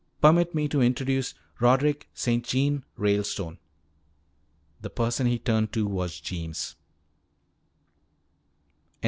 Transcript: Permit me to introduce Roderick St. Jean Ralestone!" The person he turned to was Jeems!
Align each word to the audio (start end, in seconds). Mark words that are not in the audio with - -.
Permit 0.19 0.55
me 0.55 0.67
to 0.67 0.81
introduce 0.81 1.35
Roderick 1.59 2.09
St. 2.15 2.43
Jean 2.43 2.83
Ralestone!" 2.97 3.59
The 4.81 4.89
person 4.89 5.27
he 5.27 5.37
turned 5.37 5.71
to 5.73 5.85
was 5.85 6.19
Jeems! 6.19 6.75